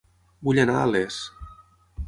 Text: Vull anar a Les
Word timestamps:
Vull 0.47 0.61
anar 0.63 0.79
a 0.85 0.89
Les 0.95 1.21